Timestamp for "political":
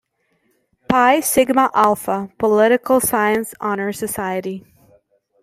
2.39-2.99